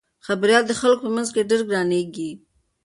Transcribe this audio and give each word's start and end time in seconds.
خبریال 0.25 0.63
د 0.67 0.71
خلکو 0.81 1.03
په 1.05 1.11
منځ 1.15 1.27
کې 1.33 1.47
ډېر 1.49 1.61
ګرانیږي. 1.69 2.31